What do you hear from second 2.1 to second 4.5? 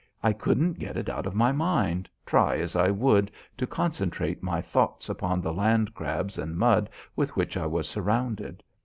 try as I would to concentrate